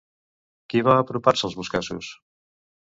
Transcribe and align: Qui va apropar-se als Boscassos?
Qui 0.73 0.81
va 0.87 0.95
apropar-se 1.03 1.47
als 1.51 1.61
Boscassos? 1.61 2.13